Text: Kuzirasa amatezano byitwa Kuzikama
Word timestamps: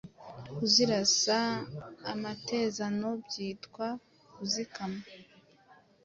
Kuzirasa 0.55 1.39
amatezano 2.11 3.09
byitwa 3.25 3.87
Kuzikama 4.33 5.01